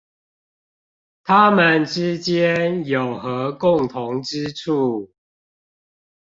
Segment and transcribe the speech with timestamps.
[1.25, 5.11] 它們之間有何共同之處？